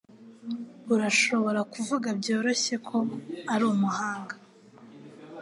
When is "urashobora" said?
0.93-1.59